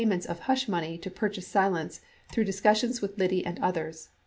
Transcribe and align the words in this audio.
XXVHI 0.01 0.07
ments 0.07 0.25
of 0.25 0.39
"hush" 0.39 0.67
money 0.67 0.97
to 0.97 1.11
purchase 1.11 1.45
silence 1.45 2.01
through 2.31 2.45
discussions 2.45 3.01
with 3.03 3.19
Liddy 3.19 3.45
and 3.45 3.59
others. 3.59 4.09